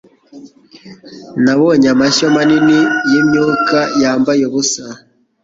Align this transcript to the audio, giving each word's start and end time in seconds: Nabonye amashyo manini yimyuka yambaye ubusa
Nabonye 1.43 1.87
amashyo 1.95 2.25
manini 2.35 2.79
yimyuka 3.09 3.77
yambaye 4.01 4.41
ubusa 4.49 4.85